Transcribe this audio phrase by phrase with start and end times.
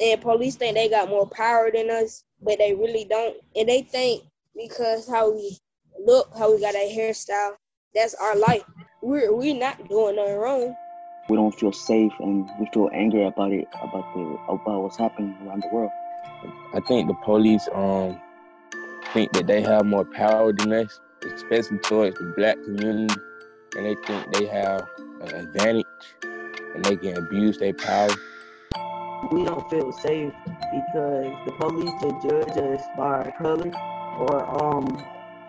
[0.00, 3.36] and police think they got more power than us, but they really don't.
[3.54, 4.24] And they think
[4.56, 5.58] because how we
[5.98, 7.52] look, how we got our hairstyle,
[7.94, 8.62] that's our life.
[9.02, 10.76] We're we're not doing nothing wrong.
[11.28, 15.36] We don't feel safe, and we feel angry about it, about the about what's happening
[15.46, 15.90] around the world.
[16.72, 18.20] I think the police um
[19.12, 21.00] think that they have more power than us,
[21.34, 23.14] especially towards the black community,
[23.76, 24.86] and they think they have
[25.20, 25.86] an advantage
[26.74, 28.10] and they can abuse their power.
[29.30, 31.92] We don't feel safe because the police
[32.22, 33.70] judge us by our color
[34.18, 34.86] or um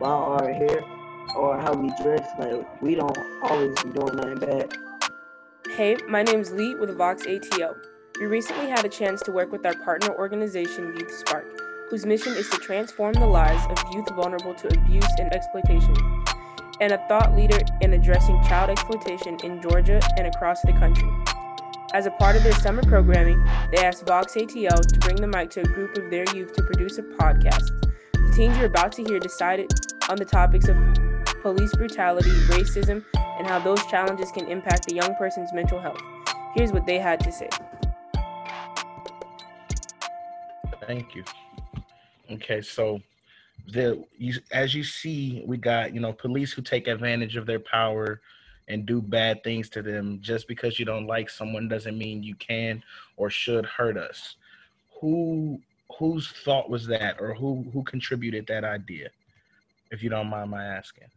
[0.00, 0.82] by our hair
[1.36, 2.28] or how we dress.
[2.38, 4.72] Like we don't always be doing nothing bad.
[5.76, 7.76] Hey, my name's Lee with Vox ATL.
[8.20, 11.46] We recently had a chance to work with our partner organization Youth Spark,
[11.88, 15.94] whose mission is to transform the lives of youth vulnerable to abuse and exploitation,
[16.80, 21.08] and a thought leader in addressing child exploitation in Georgia and across the country.
[21.94, 25.50] As a part of their summer programming, they asked Vox ATL to bring the mic
[25.50, 27.68] to a group of their youth to produce a podcast.
[28.14, 29.70] The teens you're about to hear decided
[30.08, 30.76] on the topics of
[31.42, 36.00] police brutality, racism, and how those challenges can impact a young person's mental health.
[36.54, 37.50] Here's what they had to say.
[40.86, 41.24] Thank you.
[42.30, 43.02] Okay, so
[43.68, 47.60] the you as you see, we got you know police who take advantage of their
[47.60, 48.22] power
[48.72, 50.18] and do bad things to them.
[50.20, 52.82] Just because you don't like someone doesn't mean you can
[53.16, 54.36] or should hurt us.
[55.00, 55.60] Who
[55.98, 59.10] whose thought was that, or who who contributed that idea?
[59.90, 61.08] If you don't mind my asking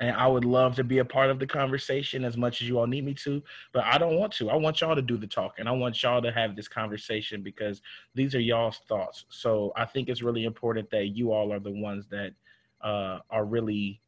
[0.00, 2.78] and I would love to be a part of the conversation as much as you
[2.78, 4.48] all need me to, but I don't want to.
[4.48, 5.66] I want y'all to do the talking.
[5.66, 7.82] I want y'all to have this conversation because
[8.14, 9.24] these are y'all's thoughts.
[9.28, 12.32] So I think it's really important that you all are the ones that
[12.80, 14.00] uh, are really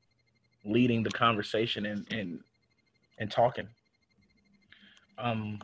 [0.64, 2.41] leading the conversation and and
[3.19, 3.69] and talking.
[5.19, 5.61] Um,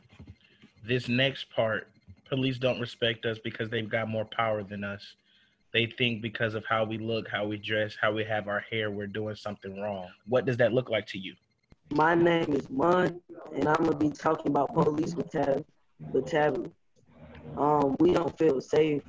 [0.84, 1.88] this next part,
[2.28, 5.14] police don't respect us because they've got more power than us
[5.76, 8.90] they think because of how we look, how we dress, how we have our hair,
[8.90, 10.08] we're doing something wrong.
[10.26, 11.34] What does that look like to you?
[11.90, 13.20] My name is Mun,
[13.54, 16.70] and I'm gonna be talking about police brutality.
[17.58, 19.02] Um, we don't feel safe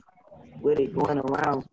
[0.59, 1.65] with it going around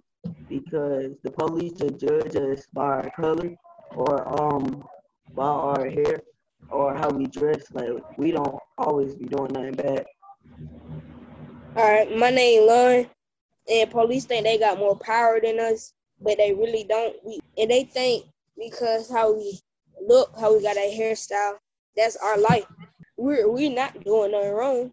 [0.49, 3.51] because the police just judge us by our color
[3.97, 4.85] or um
[5.35, 6.21] by our hair
[6.71, 7.71] or how we dress.
[7.73, 10.07] Like we don't always be doing nothing bad.
[11.77, 13.07] All right, my name Lon
[13.71, 17.17] and police think they got more power than us, but they really don't.
[17.25, 18.27] We and they think
[18.59, 19.59] because how we
[20.07, 21.57] look, how we got our hairstyle,
[21.97, 22.67] that's our life.
[23.17, 24.93] We're we're not doing nothing wrong.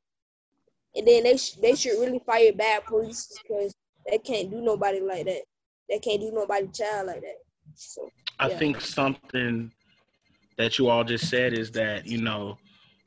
[0.96, 3.74] And then they sh- they should really fire bad police because
[4.10, 5.44] they can't do nobody like that.
[5.90, 7.41] They can't do nobody child like that.
[7.76, 8.46] So yeah.
[8.46, 9.72] I think something
[10.58, 12.58] that you all just said is that you know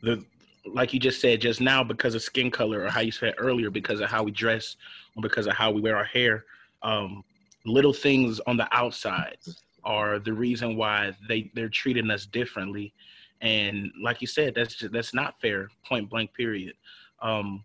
[0.02, 0.24] the
[0.66, 3.70] like you just said just now because of skin color or how you said earlier
[3.70, 4.76] because of how we dress
[5.16, 6.44] or because of how we wear our hair
[6.82, 7.22] um,
[7.66, 9.36] little things on the outside
[9.84, 12.92] are the reason why they they're treating us differently
[13.40, 16.74] and like you said that's just, that's not fair point blank period
[17.20, 17.64] um,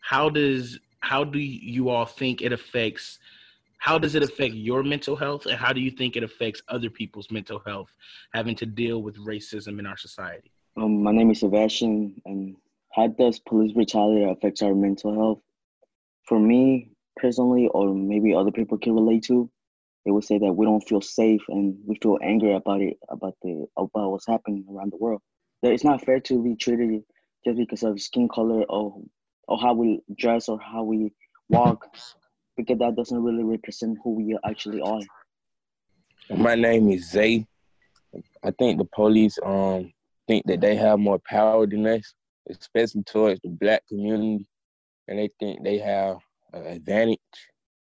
[0.00, 3.18] how does how do you all think it affects
[3.78, 6.90] how does it affect your mental health and how do you think it affects other
[6.90, 7.92] people's mental health
[8.32, 12.54] having to deal with racism in our society um, my name is Sebastian, and
[12.92, 15.40] how does police brutality affect our mental health?
[16.28, 19.50] For me personally, or maybe other people can relate to,
[20.04, 23.34] they would say that we don't feel safe and we feel angry about it, about
[23.42, 25.22] the about what's happening around the world.
[25.62, 27.02] That it's not fair to be treated
[27.44, 29.00] just because of skin color or
[29.48, 31.10] or how we dress or how we
[31.48, 31.86] walk,
[32.56, 35.00] because that doesn't really represent who we actually are.
[36.34, 37.46] My name is Zay.
[38.42, 39.92] I think the police um
[40.26, 42.14] think that they have more power than us,
[42.50, 44.44] especially towards the black community,
[45.08, 46.16] and they think they have
[46.52, 47.18] an advantage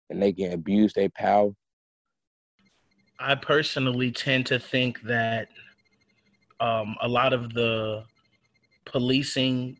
[0.09, 1.51] and they can abuse their power.
[3.19, 5.49] I personally tend to think that
[6.59, 8.05] um, a lot of the
[8.85, 9.78] policing,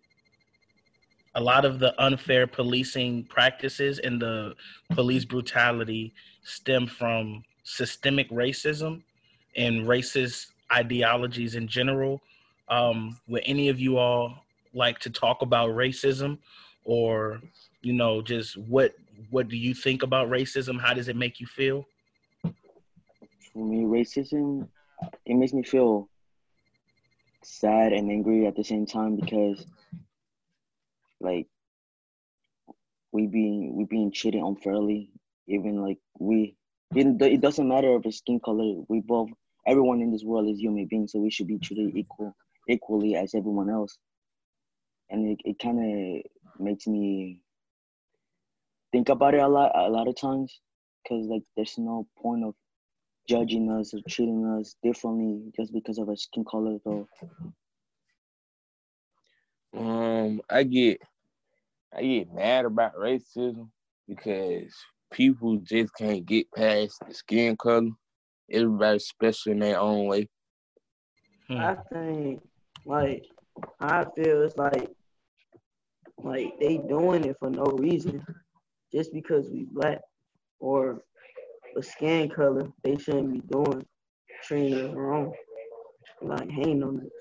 [1.35, 4.55] a lot of the unfair policing practices and the
[4.91, 9.01] police brutality stem from systemic racism
[9.55, 12.21] and racist ideologies in general
[12.69, 14.43] um, would any of you all
[14.73, 16.37] like to talk about racism,
[16.85, 17.41] or
[17.81, 18.93] you know, just what
[19.29, 20.79] what do you think about racism?
[20.79, 21.85] How does it make you feel?
[23.53, 24.67] For me, racism
[25.25, 26.09] it makes me feel
[27.41, 29.65] sad and angry at the same time because
[31.19, 31.47] like
[33.11, 35.11] we being we being treated unfairly
[35.47, 36.55] even like we
[36.95, 39.29] it, it doesn't matter if it's skin color we both
[39.67, 42.35] everyone in this world is human beings so we should be treated equal
[42.67, 43.97] equally as everyone else.
[45.09, 46.21] and it, it kind of
[46.59, 47.41] makes me
[48.91, 50.59] think about it a lot a lot of times
[51.03, 52.53] because like there's no point of
[53.27, 57.07] judging us or treating us differently just because of our skin color though
[59.77, 61.01] um i get
[61.95, 63.69] i get mad about racism
[64.07, 64.73] because
[65.11, 67.89] people just can't get past the skin color
[68.51, 70.27] everybody's special in their own way
[71.51, 72.41] I think
[72.85, 73.25] like
[73.79, 74.89] I feel it's like
[76.23, 78.23] like they doing it for no reason,
[78.91, 80.01] just because we black
[80.59, 81.01] or
[81.75, 82.71] a skin color.
[82.83, 83.85] They shouldn't be doing
[84.43, 85.33] treating us wrong,
[86.21, 87.11] like hating on us.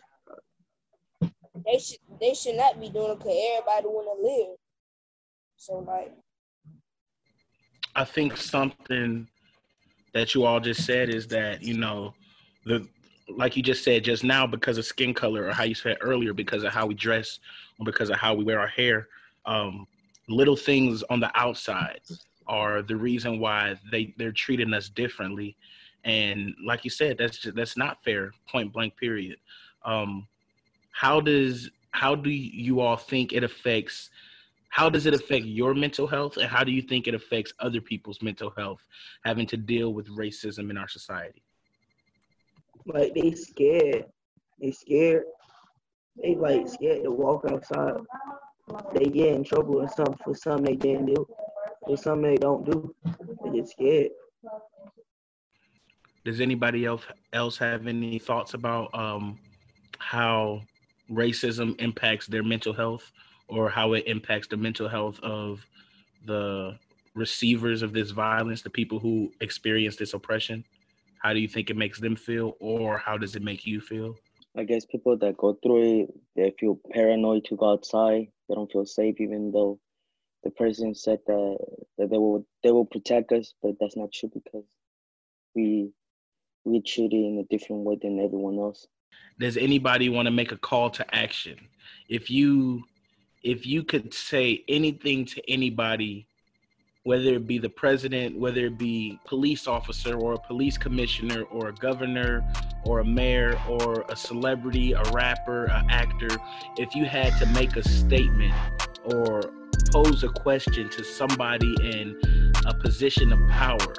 [1.65, 4.57] They should they should not be doing it because everybody want to live.
[5.57, 6.13] So like,
[7.95, 9.29] I think something
[10.15, 12.15] that you all just said is that you know
[12.65, 12.87] the
[13.29, 16.33] like you just said just now because of skin color or how you said earlier
[16.33, 17.41] because of how we dress
[17.79, 19.09] or because of how we wear our hair
[19.47, 19.87] um,
[20.29, 22.01] little things on the outside
[22.47, 25.57] are the reason why they they're treating us differently
[26.05, 29.37] and like you said that's just that's not fair point blank period
[29.85, 30.27] um,
[30.99, 34.11] how does how do you all think it affects
[34.71, 37.81] how does it affect your mental health and how do you think it affects other
[37.81, 38.85] people's mental health
[39.25, 41.43] having to deal with racism in our society
[42.85, 44.07] Like they scared.
[44.61, 45.23] They scared.
[46.21, 48.01] They like scared to walk outside.
[48.93, 51.27] They get in trouble or something for something they didn't do.
[51.87, 52.93] For something they don't do.
[53.45, 54.11] They get scared.
[56.25, 59.39] does anybody else else have any thoughts about um,
[59.99, 60.63] how
[61.11, 63.13] racism impacts their mental health
[63.49, 65.65] or how it impacts the mental health of
[66.27, 66.79] the
[67.15, 70.65] receivers of this violence the people who experience this oppression
[71.21, 74.15] how do you think it makes them feel or how does it make you feel
[74.57, 78.27] I guess people that go through it, they feel paranoid to go outside.
[78.49, 79.79] They don't feel safe, even though
[80.43, 81.59] the president said that
[81.97, 84.65] that they will they will protect us, but that's not true because
[85.55, 85.93] we
[86.65, 88.87] we treat it in a different way than everyone else.
[89.39, 91.59] Does anybody want to make a call to action?
[92.09, 92.85] If you
[93.43, 96.27] if you could say anything to anybody
[97.05, 101.69] whether it be the president whether it be police officer or a police commissioner or
[101.69, 102.45] a governor
[102.85, 106.29] or a mayor or a celebrity a rapper an actor
[106.77, 108.53] if you had to make a statement
[109.05, 109.41] or
[109.93, 112.21] pose a question to somebody in
[112.67, 113.95] a position of power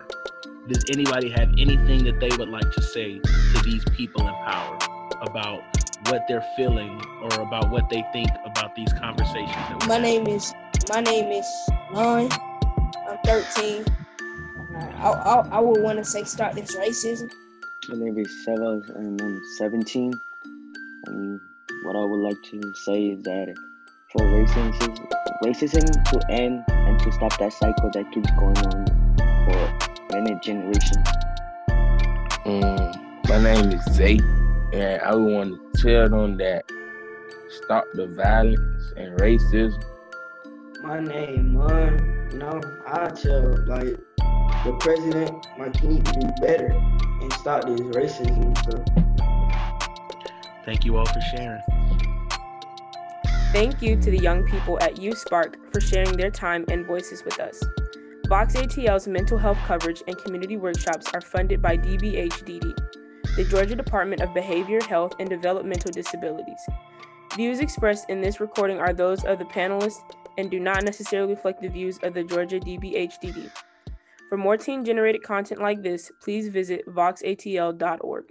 [0.68, 4.99] does anybody have anything that they would like to say to these people in power
[5.22, 5.64] about
[6.08, 10.24] what they're feeling or about what they think about these conversations that my having?
[10.24, 10.54] name is
[10.90, 11.46] my name is
[11.92, 12.30] Lon.
[13.08, 13.86] I'm 13.
[14.76, 17.30] I, I, I would want to say start this racism.
[17.90, 20.14] My name is Sebas and I'm 17.
[21.08, 21.40] And
[21.84, 23.56] what I would like to say is that
[24.12, 25.12] for racism,
[25.44, 28.86] racism to end and to stop that cycle that keeps going on
[29.46, 31.08] for many generations.
[32.46, 32.92] Um,
[33.28, 34.20] my name is Zay,
[34.74, 36.66] and I want to tell them that
[37.50, 39.84] stop the violence and racism.
[40.84, 42.30] My name, man.
[42.32, 43.98] You know, I tell like
[44.66, 46.68] the president like he need to do better
[47.22, 48.84] and stop this racism stuff.
[50.66, 51.62] thank you all for sharing
[53.52, 57.24] Thank you to the young people at Youth Spark for sharing their time and voices
[57.26, 57.64] with us.
[58.28, 62.89] Vox ATL's mental health coverage and community workshops are funded by DBHDD,
[63.40, 66.60] the Georgia Department of Behavior, Health, and Developmental Disabilities.
[67.38, 71.62] Views expressed in this recording are those of the panelists and do not necessarily reflect
[71.62, 73.50] the views of the Georgia DBHDD.
[74.28, 78.26] For more teen generated content like this, please visit voxatl.org.